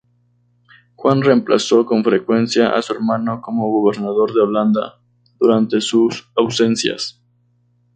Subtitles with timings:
[0.95, 4.99] Juan reemplazó con frecuencia a su hermano como gobernador de Holanda,
[5.39, 7.21] durante sus ausencias.